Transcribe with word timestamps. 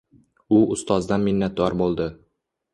U 0.59 0.61
ustozdan 0.77 1.27
minnatdor 1.29 1.79
bo‘ldi. 1.85 2.11